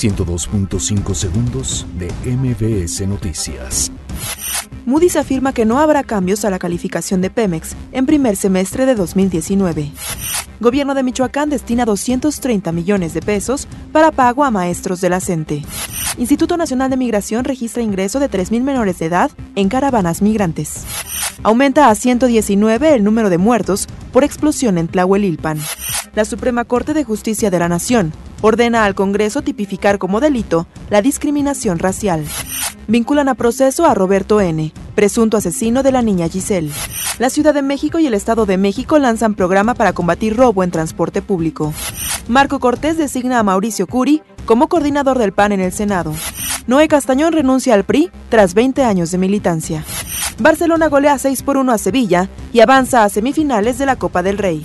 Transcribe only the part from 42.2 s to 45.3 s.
Marco Cortés designa a Mauricio Curi como coordinador